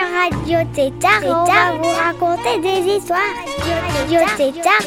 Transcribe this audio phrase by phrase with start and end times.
[0.00, 3.18] Radio Tétard on va vous raconter des histoires.
[3.98, 4.86] Radio Tétard.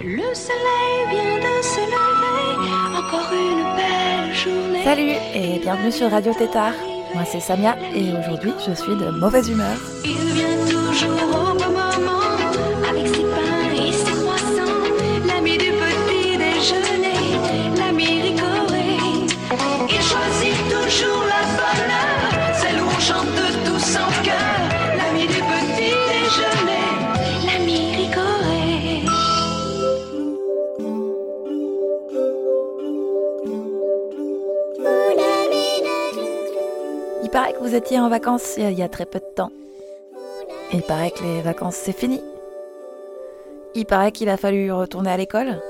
[0.00, 4.84] Le soleil vient de se lever, encore une belle journée.
[4.84, 6.74] Salut et bienvenue sur Radio Tétard.
[7.14, 9.76] Moi c'est Samia et aujourd'hui je suis de mauvaise humeur.
[10.04, 11.63] Il vient toujours au
[37.92, 39.50] en vacances il y a très peu de temps.
[40.72, 42.20] Il paraît que les vacances c'est fini.
[43.74, 45.60] Il paraît qu'il a fallu retourner à l'école.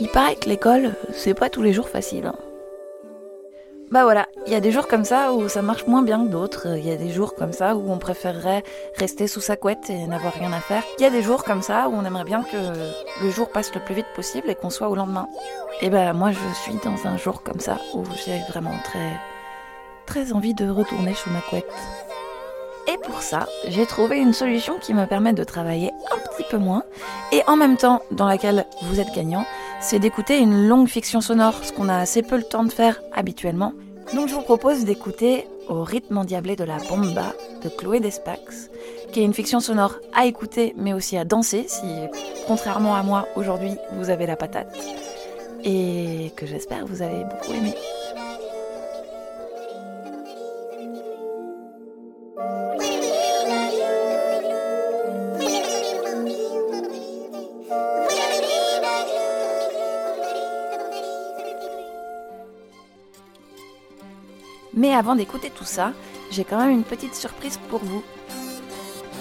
[0.00, 2.26] Il paraît que l'école c'est pas tous les jours facile.
[2.26, 2.36] hein.
[3.90, 6.30] Bah voilà, il y a des jours comme ça où ça marche moins bien que
[6.30, 6.78] d'autres.
[6.78, 8.62] Il y a des jours comme ça où on préférerait
[8.96, 10.82] rester sous sa couette et n'avoir rien à faire.
[10.98, 12.56] Il y a des jours comme ça où on aimerait bien que
[13.22, 15.28] le jour passe le plus vite possible et qu'on soit au lendemain.
[15.82, 19.12] Et ben moi je suis dans un jour comme ça où j'ai vraiment très
[20.12, 21.72] très envie de retourner sous ma couette.
[22.86, 26.58] Et pour ça, j'ai trouvé une solution qui me permet de travailler un petit peu
[26.58, 26.82] moins
[27.32, 29.46] et en même temps dans laquelle vous êtes gagnant,
[29.80, 33.00] c'est d'écouter une longue fiction sonore, ce qu'on a assez peu le temps de faire
[33.14, 33.72] habituellement.
[34.14, 37.32] Donc je vous propose d'écouter Au rythme endiablé de la bomba
[37.64, 38.68] de Chloé Despax,
[39.12, 41.86] qui est une fiction sonore à écouter mais aussi à danser si,
[42.46, 44.76] contrairement à moi, aujourd'hui vous avez la patate.
[45.64, 47.74] Et que j'espère vous allez beaucoup aimer.
[64.82, 65.92] Mais avant d'écouter tout ça,
[66.32, 68.02] j'ai quand même une petite surprise pour vous.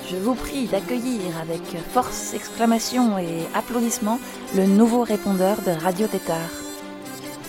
[0.10, 1.62] Je vous prie d'accueillir avec
[1.94, 4.20] force, exclamation et applaudissements
[4.56, 6.50] le nouveau répondeur de Radio Tétard.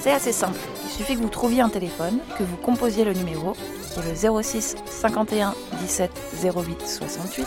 [0.02, 3.54] C'est assez simple, il suffit que vous trouviez un téléphone, que vous composiez le numéro,
[3.94, 6.10] qui est le 06 51 17
[6.54, 7.46] 08 68,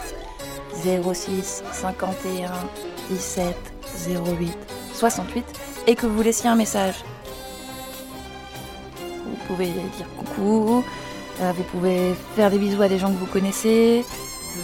[1.13, 2.51] 06 51
[3.11, 3.55] 17
[4.39, 4.51] 08
[4.95, 5.45] 68,
[5.85, 6.95] et que vous laissiez un message.
[9.55, 10.83] Vous pouvez dire coucou,
[11.39, 14.59] euh, vous pouvez faire des bisous à des gens que vous connaissez, euh,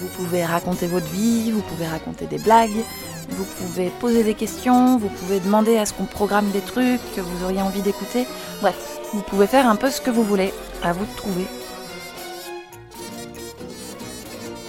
[0.00, 2.84] vous pouvez raconter votre vie, vous pouvez raconter des blagues,
[3.30, 7.22] vous pouvez poser des questions, vous pouvez demander à ce qu'on programme des trucs que
[7.22, 8.26] vous auriez envie d'écouter.
[8.60, 8.76] Bref,
[9.14, 11.46] vous pouvez faire un peu ce que vous voulez, à vous de trouver.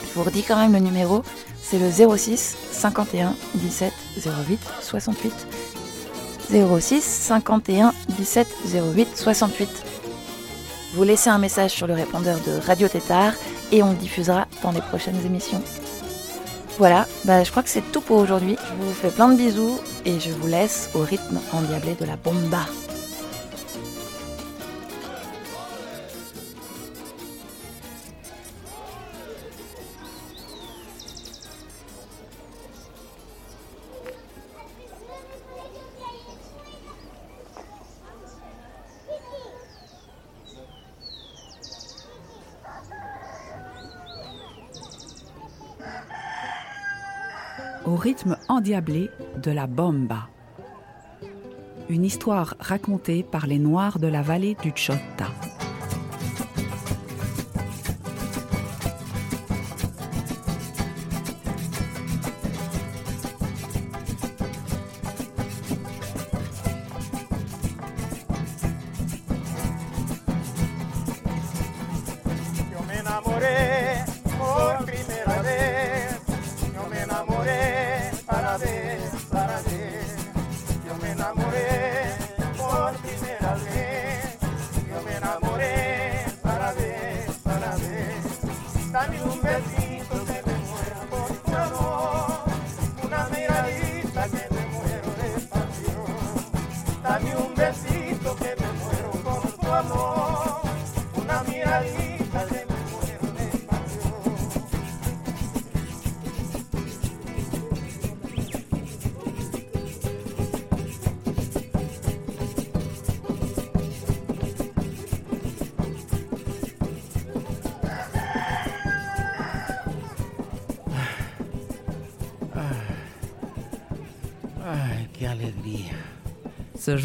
[0.08, 1.22] Je vous redis quand même le numéro,
[1.62, 3.92] c'est le 06 51 17
[4.26, 5.34] 08 68.
[6.50, 8.48] 06 51 17
[8.96, 9.70] 08 68.
[10.94, 13.34] Vous laissez un message sur le répondeur de Radio Tétard
[13.72, 15.62] et on le diffusera dans les prochaines émissions.
[16.78, 18.58] Voilà, bah, je crois que c'est tout pour aujourd'hui.
[18.60, 22.18] Je vous fais plein de bisous et je vous laisse au rythme endiablé de la
[22.18, 22.66] bomba.
[48.06, 49.10] Rythme endiablé
[49.42, 50.30] de la bomba.
[51.90, 55.26] Une histoire racontée par les Noirs de la vallée du Chota.
[78.58, 78.85] sabe.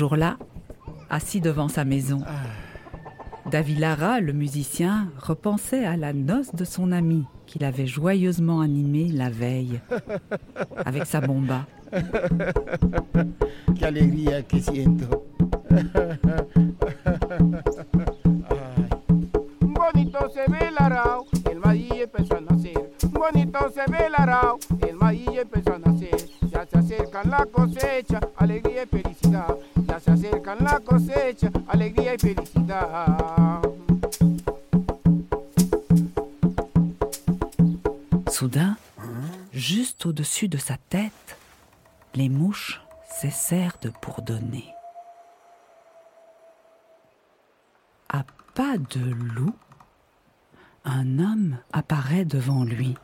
[0.00, 0.38] Jour-là,
[1.10, 2.22] assis devant sa maison,
[3.50, 9.28] Davilara, le musicien, repensait à la noce de son ami qu'il avait joyeusement animée la
[9.28, 9.78] veille
[10.86, 11.66] avec sa bomba.
[38.28, 38.76] Soudain,
[39.52, 41.36] juste au-dessus de sa tête,
[42.14, 42.80] les mouches
[43.10, 44.72] cessèrent de bourdonner.
[48.08, 48.24] À
[48.54, 49.54] pas de loup,
[50.84, 52.94] un homme apparaît devant lui.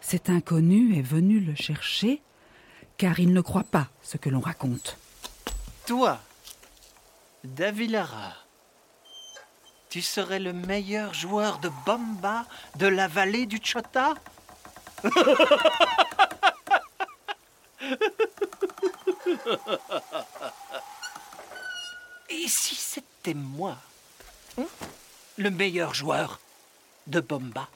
[0.00, 2.22] Cet inconnu est venu le chercher
[2.96, 4.96] car il ne croit pas ce que l'on raconte.
[5.86, 6.20] Toi,
[7.44, 8.34] Davilara,
[9.90, 12.46] tu serais le meilleur joueur de bomba
[12.76, 14.14] de la vallée du Chota?
[22.30, 23.76] Et si c'était moi,
[25.36, 26.38] le meilleur joueur
[27.08, 27.68] de bomba?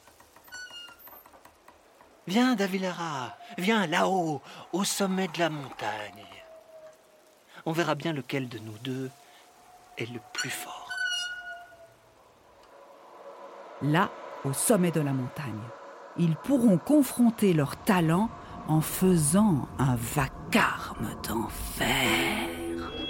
[2.29, 4.41] Viens, Davilara, viens là-haut,
[4.73, 6.25] au sommet de la montagne.
[7.65, 9.11] On verra bien lequel de nous deux
[9.99, 10.91] est le plus fort.
[13.83, 14.11] Là,
[14.45, 15.61] au sommet de la montagne,
[16.19, 18.31] ils pourront confronter leurs talents
[18.69, 21.87] en faisant un vacarme d'enfer.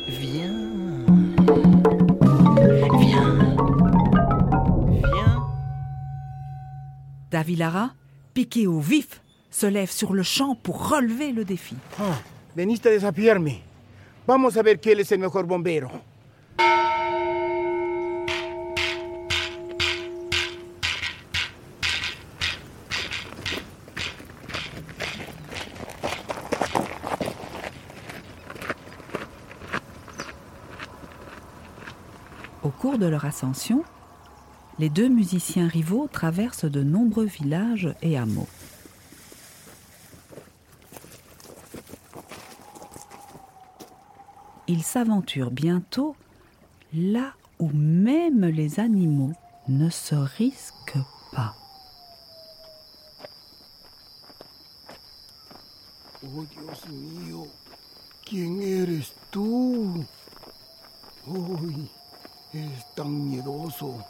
[0.08, 1.06] Viens.
[2.98, 3.56] Viens.
[4.90, 5.46] Viens.
[7.30, 7.90] Davilara,
[8.34, 11.76] piqué au vif, se lève sur le champ pour relever le défi.
[11.98, 12.18] Ah,
[12.56, 13.60] veniste desafiarme.
[14.26, 15.90] Vamos a ver quién es el mejor bombero.
[32.66, 33.84] Au cours de leur ascension,
[34.80, 38.48] les deux musiciens rivaux traversent de nombreux villages et hameaux.
[44.66, 46.16] Ils s'aventurent bientôt
[46.96, 49.32] là où même les animaux
[49.69, 51.54] ne se risquent pas.
[56.22, 57.46] Oh, Dios mío.
[58.25, 60.04] ¿Quién eres tú?
[61.26, 61.88] Uy,
[62.52, 64.02] eres tan miedoso.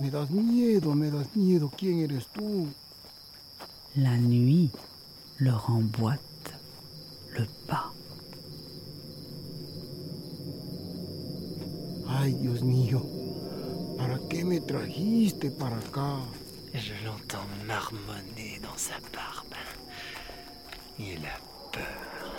[0.00, 1.70] Me das miedo, me das miedo.
[1.76, 2.68] ¿Quién eres tú?
[3.94, 4.70] La nuit
[5.38, 6.54] leur emboîte
[7.36, 7.91] le pas.
[12.22, 13.02] Ay, Dios mío.
[13.98, 16.18] ¿Para qué me trajiste para acá?
[16.72, 19.56] Je l'entends marmonner dans sa barbe.
[21.00, 21.40] Il a
[21.72, 22.30] peur.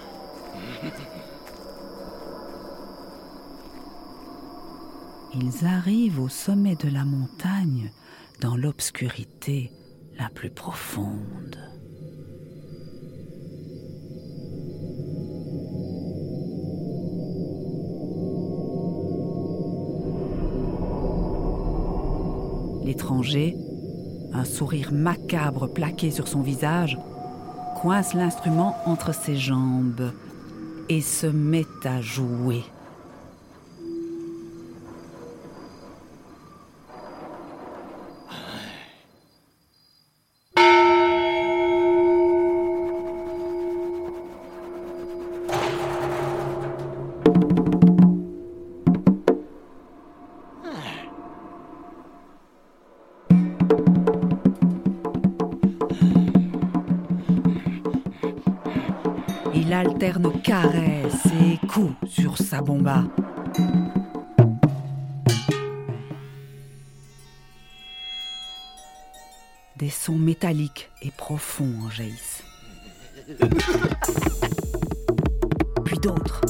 [5.34, 7.92] Ils arrivent au sommet de la montagne
[8.40, 9.70] dans l'obscurité
[10.18, 11.58] la plus profonde.
[24.34, 26.98] Un sourire macabre plaqué sur son visage,
[27.82, 30.12] coince l'instrument entre ses jambes
[30.90, 32.64] et se met à jouer.
[60.14, 63.04] Il alterne caresses et coups sur sa bomba.
[69.78, 72.44] Des sons métalliques et profonds en jaillissent.
[75.84, 76.42] Puis d'autres.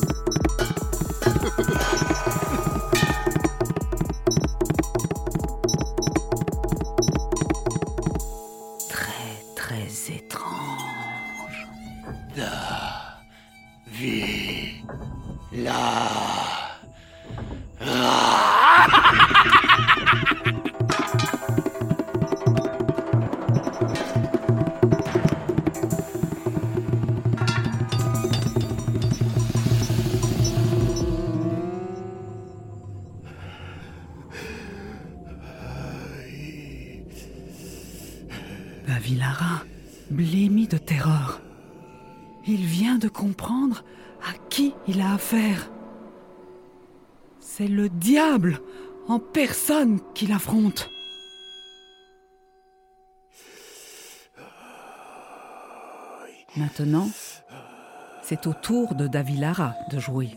[8.90, 11.68] Très, très étrange.
[13.94, 14.84] Vie.
[15.52, 16.53] Là.
[49.08, 50.90] En personne qu'il affronte.
[56.56, 57.10] Maintenant,
[58.24, 60.32] c'est au tour de Davilara de jouer.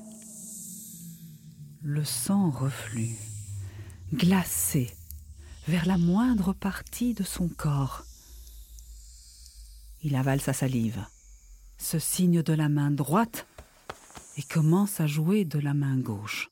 [1.83, 3.17] Le sang reflue,
[4.13, 4.91] glacé,
[5.69, 8.05] vers la moindre partie de son corps.
[10.03, 11.05] Il avale sa salive,
[11.79, 13.47] se signe de la main droite
[14.37, 16.51] et commence à jouer de la main gauche.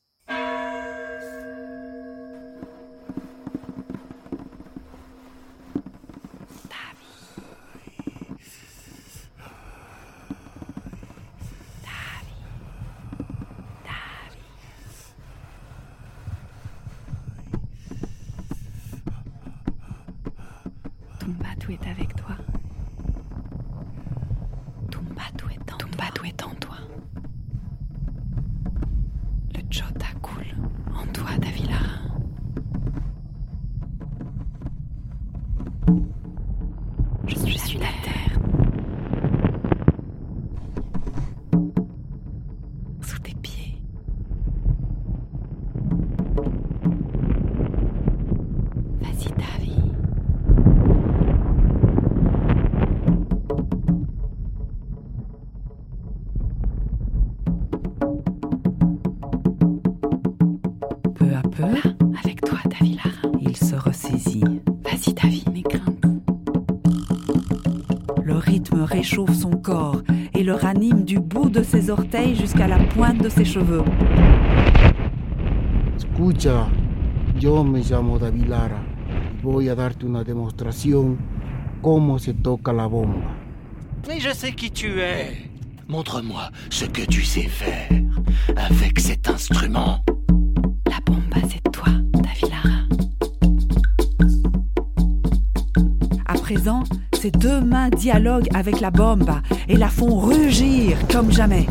[49.01, 49.71] Vas-y, Davi.
[61.15, 61.91] Peu à peu, Là,
[62.23, 63.09] avec toi, Davilara.
[63.41, 64.43] il se ressaisit.
[64.83, 66.05] Vas-y, Davi, n'aie crainte.
[68.23, 70.01] Le rythme réchauffe son corps
[70.33, 73.83] et le ranime du bout de ses orteils jusqu'à la pointe de ses cheveux.
[76.15, 76.69] Escucha,
[77.37, 78.81] yo me llamo David Lara
[79.37, 81.17] y voy a darte una demostración
[81.81, 83.35] cómo se toca la bomba.
[84.07, 85.49] Mais je sais qui tu es.
[85.89, 87.89] Montre-moi ce que tu sais faire
[88.55, 90.05] avec cet instrument.
[90.89, 92.85] La bomba, c'est toi, Davilara.
[96.27, 99.31] À présent, ses deux mains dialoguent avec la bombe
[99.67, 101.67] et la font rugir comme jamais.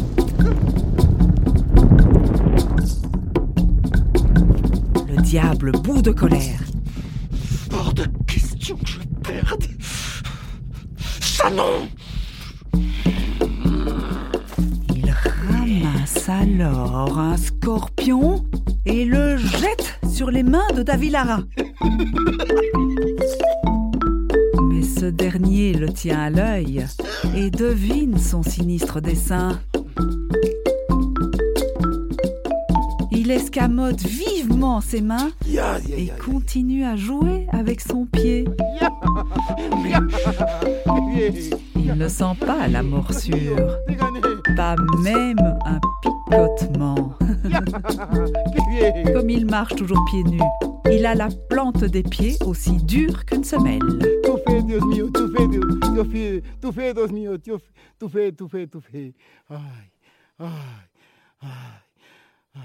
[5.34, 6.60] Diable bout de colère.
[7.72, 9.64] Hors de question que je perde.
[11.20, 11.88] Ça non
[14.94, 15.12] Il
[15.50, 18.44] ramasse alors un scorpion
[18.86, 21.40] et le jette sur les mains de Davilara.
[24.70, 26.86] Mais ce dernier le tient à l'œil
[27.34, 29.60] et devine son sinistre dessein.
[33.10, 34.02] Il escamote
[34.44, 38.44] vivement ses mains et continue à jouer avec son pied.
[41.76, 43.78] Il ne sent pas la morsure,
[44.56, 47.14] pas même un picotement.
[49.14, 50.40] Comme il marche toujours pieds nus,
[50.90, 53.78] il a la plante des pieds aussi dure qu'une semelle.
[54.24, 57.52] Tu fais, Dios mío, tu fais, Dios, Dios fais, tu fais, Dios mío, tu,
[58.00, 59.14] tu fais, tu fais, tu fais.
[59.50, 59.56] Ay,
[60.40, 60.46] ay,
[61.42, 61.48] ay,
[62.56, 62.60] ay.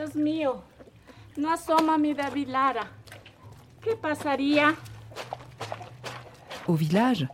[0.00, 0.62] Dios mío,
[1.36, 2.86] no asoma mi David Lara.
[3.82, 4.74] ¿Qué pasaría?
[6.66, 7.28] Au village,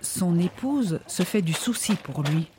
[0.00, 2.50] son épouse se fait du souci pour lui.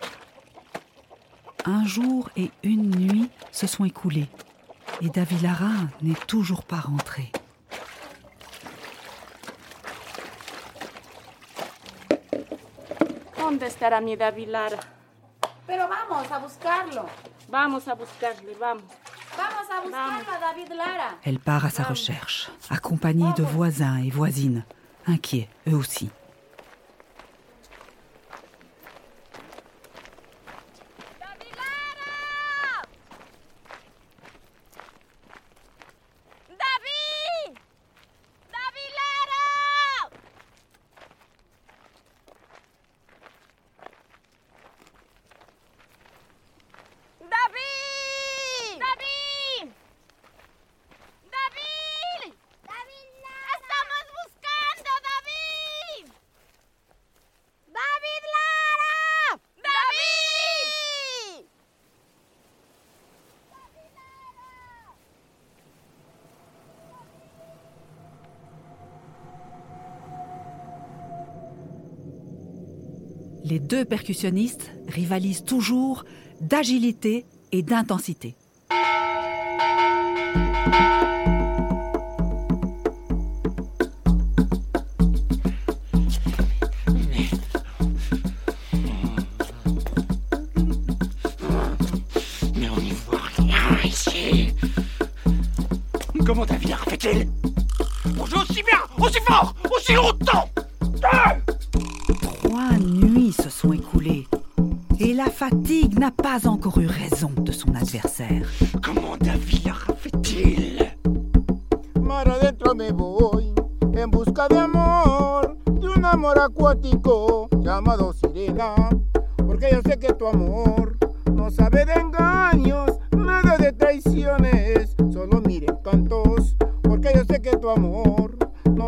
[1.66, 4.30] Un jour et une nuit se sont écoulés
[5.02, 7.32] et Davilara n'est toujours pas rentré.
[13.40, 14.80] ¿Dónde estará mi David Lara?
[15.66, 17.08] Pero vamos a buscarlo.
[17.50, 18.84] Vamos a buscarle, vamos.
[21.24, 24.63] Elle part à sa recherche, accompagnée de voisins et voisines,
[25.08, 26.10] inquiets eux aussi.
[36.50, 37.58] ¡David!
[38.51, 39.46] ¡David Lara!
[47.22, 48.80] ¡David!
[48.80, 49.70] ¡David!
[51.32, 52.34] ¡David!
[52.68, 53.08] ¡David!
[53.56, 56.06] ¡Estamos buscando, David!
[73.46, 76.05] Les deux percussionnistes rivalisent toujours
[76.41, 78.36] d'agilité et d'intensité.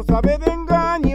[0.08, 1.15] Sabe de engaños,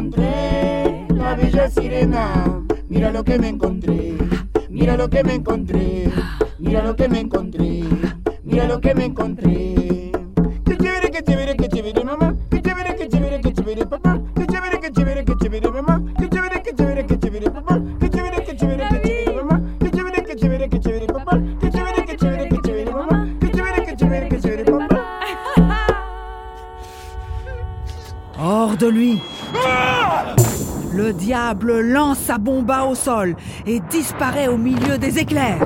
[0.00, 2.62] encontré, la bella sirena.
[2.88, 4.16] Mira lo que me encontré.
[4.70, 6.10] Mira lo que me encontré.
[6.58, 7.84] Mira lo que me encontré.
[8.42, 10.10] Mira lo que me encontré.
[10.64, 12.34] Qué chévere, qué chévere, qué chévere, mamá.
[12.50, 14.18] Qué chévere, qué chévere, qué chévere, papá.
[14.34, 16.02] Qué chévere, qué chévere, qué chévere, mamá.
[16.18, 17.80] Qué chévere, qué chévere, qué chévere, papá.
[18.00, 19.60] Qué chévere, qué chévere, qué chévere, mamá.
[19.80, 21.38] Qué chévere, qué chévere, qué chévere, papá.
[21.60, 23.26] Qué chévere, qué chévere, qué chévere, mamá.
[23.40, 25.20] Qué chévere, qué chévere, qué chévere, papá.
[28.42, 29.20] Hors de lui
[31.10, 33.34] Le diable lance sa bomba au sol
[33.66, 35.58] et disparaît au milieu des éclairs.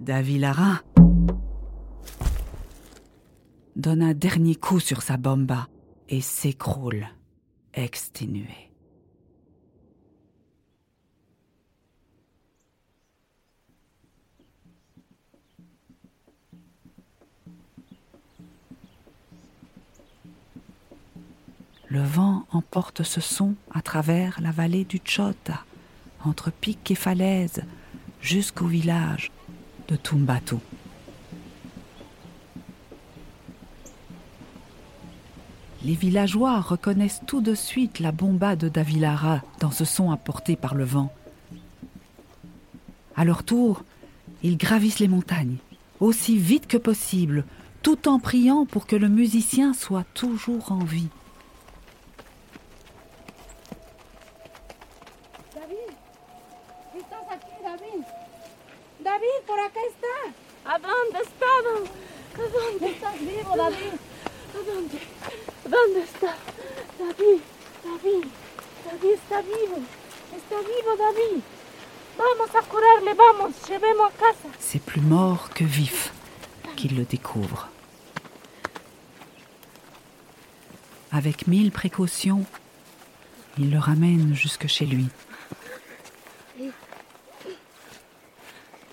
[0.00, 0.82] Davilara
[3.74, 5.68] donne un dernier coup sur sa bomba
[6.10, 7.06] et s'écroule,
[21.88, 25.64] Le vent emporte ce son à travers la vallée du Chota,
[26.24, 27.62] entre pics et falaises,
[28.20, 29.30] jusqu'au village
[29.88, 30.56] de Tumbatu.
[35.84, 40.74] Les villageois reconnaissent tout de suite la bomba de Davilara dans ce son apporté par
[40.74, 41.12] le vent.
[43.14, 43.84] À leur tour,
[44.42, 45.58] ils gravissent les montagnes,
[46.00, 47.44] aussi vite que possible,
[47.82, 51.10] tout en priant pour que le musicien soit toujours en vie.
[55.54, 55.92] David,
[56.96, 58.04] estás aquí, David.
[59.00, 60.72] David, por acá está.
[60.72, 61.44] ¿A dónde está?
[61.44, 62.86] ¿A dónde?
[62.90, 63.92] Estás vivo, David.
[64.54, 65.43] ¿A dónde?
[65.64, 66.34] ¿Dónde está?
[66.98, 67.40] David,
[67.82, 68.26] David,
[68.84, 69.78] David está vivo.
[70.36, 71.42] Está vivo, David.
[72.16, 74.48] Vamos a curarle, vamos, llevemos a casa.
[74.60, 76.12] C'est plus mort que vif
[76.76, 77.68] qu'ils le découvrent.
[81.10, 82.44] Avec mille précautions,
[83.58, 85.08] il le ramène jusque chez lui.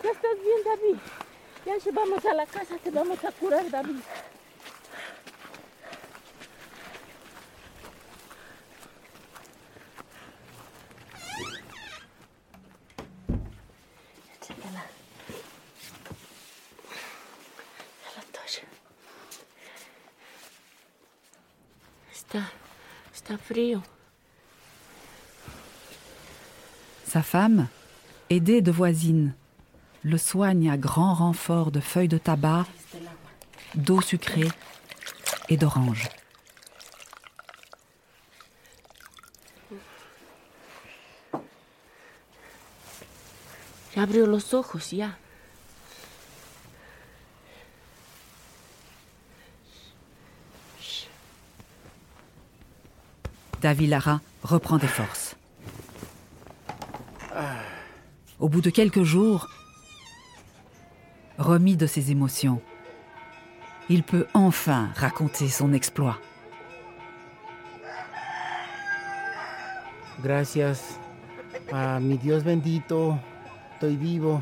[0.04, 1.00] Ya estás bien, David.
[1.66, 4.02] Ya llevamos a la casa, te vamos a curar, David.
[27.06, 27.68] Sa femme,
[28.30, 29.34] aidée de voisines,
[30.04, 32.66] le soigne à grand renfort de feuilles de tabac,
[33.76, 34.48] d'eau sucrée
[35.50, 36.08] et d'oranges.
[43.96, 45.18] Ya abrió los ojos, ya.
[53.62, 55.36] Davilara reprend des forces.
[58.40, 59.48] Au bout de quelques jours,
[61.38, 62.60] remis de ses émotions,
[63.88, 66.20] il peut enfin raconter son exploit.
[70.24, 71.00] Gracias
[71.72, 73.18] a mi Dios bendito,
[73.74, 74.42] estoy vivo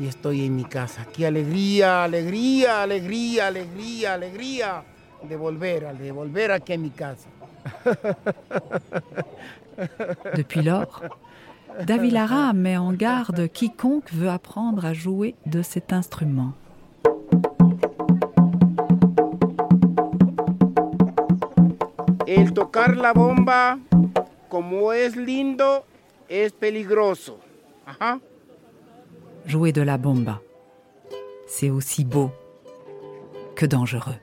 [0.00, 1.06] y estoy en mi casa.
[1.12, 4.84] Qué alegría, alegría, alegría, alegría, alegría
[5.22, 7.28] de volver, de volver aquí a mi casa.
[10.36, 11.02] Depuis lors,
[11.86, 16.52] Davilara met en garde quiconque veut apprendre à jouer de cet instrument.
[22.26, 23.78] El tocar la bomba,
[24.48, 25.84] como es lindo,
[26.28, 27.38] es peligroso.
[27.86, 28.20] Ajá.
[29.46, 30.40] Jouer de la bomba,
[31.46, 32.30] c'est aussi beau
[33.54, 34.18] que dangereux.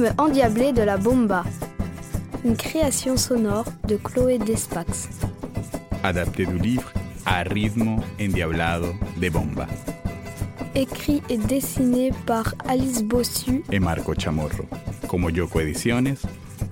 [0.00, 1.44] Rythme endiablé de la bomba.
[2.44, 5.08] Une création sonore de Chloé Despax.
[6.02, 6.90] adapté du livre
[7.26, 9.66] A ritmo endiablado de bomba
[10.74, 14.64] Écrit et dessiné par Alice Bossu et Marco Chamorro,
[15.08, 16.16] como Yoko Ediciones,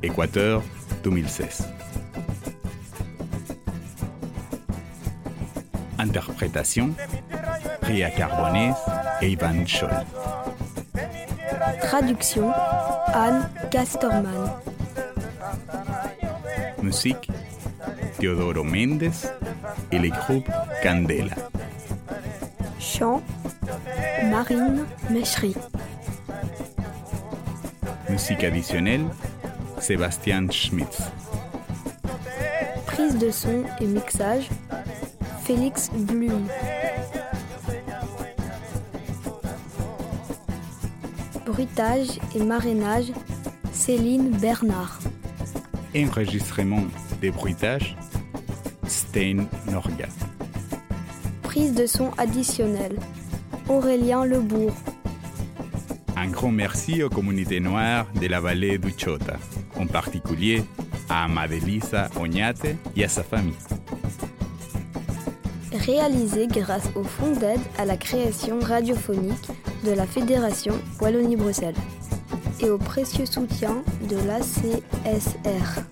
[0.03, 0.62] Ecuador
[1.05, 1.69] 2016.
[5.99, 6.95] Interprétation
[7.83, 8.73] Ria Carbonés
[9.21, 9.91] et Ivan Scholl.
[11.83, 12.53] Traduction
[13.14, 14.51] Anne Casterman.
[16.83, 17.31] Musique
[18.18, 19.11] Teodoro Méndez
[19.92, 20.51] et le groupe
[20.83, 21.35] Candela.
[22.79, 23.23] Chant
[24.25, 25.55] Marine Mechery.
[28.09, 29.05] Musique additionnelle
[29.79, 31.03] Sébastien Schmitz.
[32.87, 34.49] Prise de son et mixage
[35.44, 36.47] Félix Blum.
[41.59, 43.07] Bruitage et marrainage
[43.73, 45.01] Céline Bernard.
[45.97, 46.85] Enregistrement
[47.21, 47.97] des bruitages
[48.87, 50.07] Stein Norga.
[51.42, 52.97] Prise de son additionnelle
[53.68, 54.73] Aurélien Lebourg.
[56.16, 59.37] Un grand merci aux communautés noires de la vallée du Chota,
[59.75, 60.62] en particulier
[61.09, 63.59] à Madelisa Oñate et à sa famille.
[65.73, 69.49] Réalisé grâce au fonds d'aide à la création radiophonique
[69.85, 71.75] de la Fédération Wallonie-Bruxelles
[72.61, 75.83] et au précieux soutien de l'ACSR.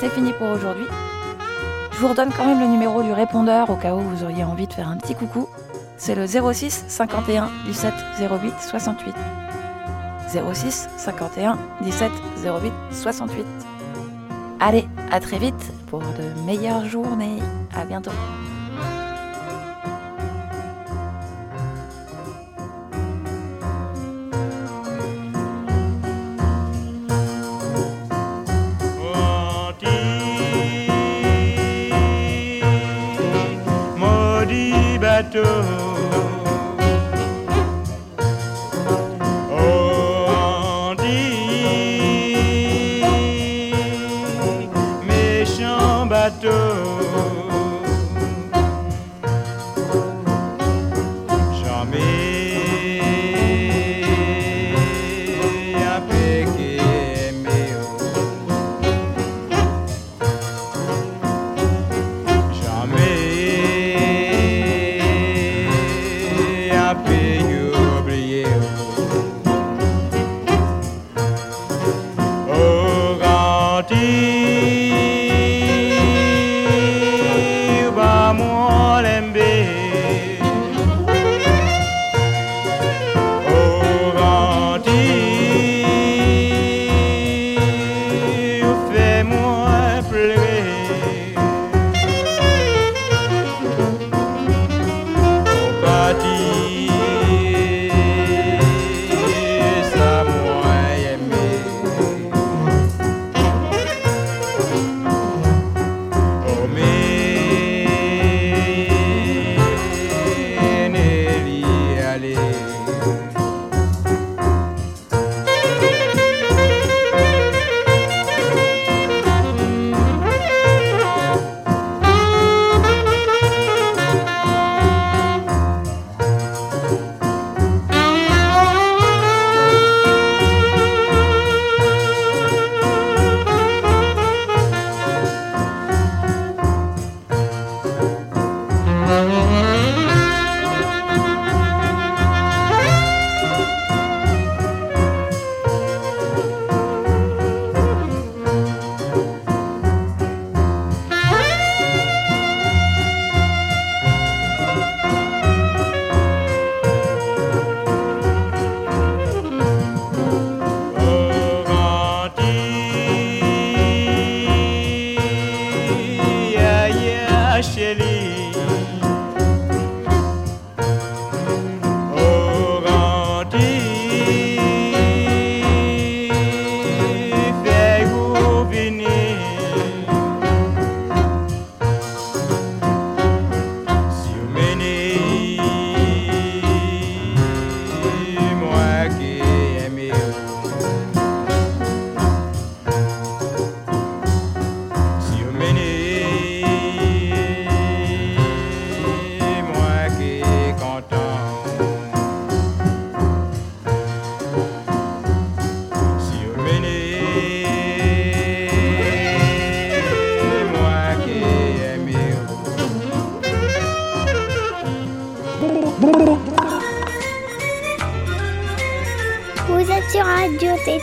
[0.00, 0.86] C'est fini pour aujourd'hui.
[1.92, 4.66] Je vous redonne quand même le numéro du répondeur au cas où vous auriez envie
[4.66, 5.48] de faire un petit coucou.
[5.98, 9.14] C'est le 06 51 17 08 68.
[10.54, 12.10] 06 51 17
[12.42, 13.44] 08 68.
[14.60, 17.42] Allez, à très vite pour de meilleures journées.
[17.76, 18.12] À bientôt.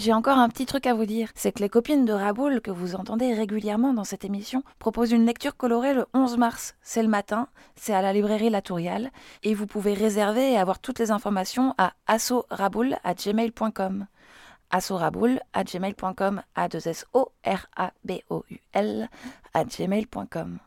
[0.00, 1.28] J'ai encore un petit truc à vous dire.
[1.34, 5.26] C'est que les copines de Raboul, que vous entendez régulièrement dans cette émission, proposent une
[5.26, 6.74] lecture colorée le 11 mars.
[6.80, 9.10] C'est le matin, c'est à la librairie La Touriale,
[9.42, 14.06] et vous pouvez réserver et avoir toutes les informations à assoraboul@gmail.com.
[14.70, 17.04] assoraboul@gmail.com, a 2 s
[17.44, 17.66] r
[19.54, 20.58] gmail.com.